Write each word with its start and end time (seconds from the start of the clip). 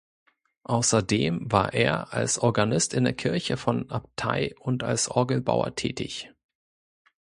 Außerdem 0.63 1.51
war 1.51 1.73
er 1.73 2.11
als 2.11 2.39
Organist 2.39 2.95
in 2.95 3.03
der 3.03 3.13
Kirche 3.13 3.55
von 3.55 3.87
Abtei 3.91 4.55
und 4.59 4.81
als 4.83 5.07
Orgelbauer 5.11 5.75
tätig. 5.75 6.33